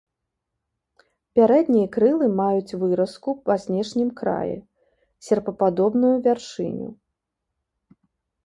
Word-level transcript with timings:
Пярэднія 1.39 1.87
крылы 1.95 2.29
маюць 2.39 2.75
выразку 2.83 3.35
па 3.49 3.53
знешнім 3.65 4.09
краі, 4.23 4.57
серпападобную 5.29 6.15
вяршыню. 6.31 6.89